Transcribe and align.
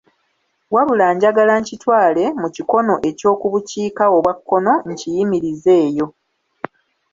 Wabula 0.73 1.05
njagala 1.15 1.53
nkitwale 1.61 2.23
mu 2.41 2.47
kikono 2.55 2.93
eky'oku 3.09 3.45
bukiika 3.53 4.03
obwa 4.17 4.33
kkono 4.37 4.73
nkiyimirize 4.89 5.73
eyo. 5.85 6.07